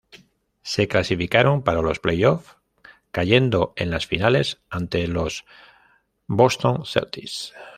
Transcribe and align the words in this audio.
Se 0.63 0.87
clasificaron 0.87 1.61
para 1.61 1.83
los 1.83 1.99
playoffs, 1.99 2.57
cayendo 3.11 3.73
en 3.75 3.91
las 3.91 4.07
finales 4.07 4.59
ante 4.67 5.07
los 5.07 5.45
Boston 6.25 6.87
Celtics. 6.87 7.53